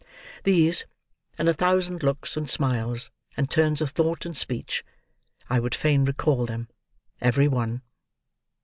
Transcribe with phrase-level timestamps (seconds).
[0.45, 0.87] These,
[1.37, 6.47] and a thousand looks and smiles, and turns of thought and speech—I would fain recall
[6.47, 6.69] them
[7.21, 7.83] every one.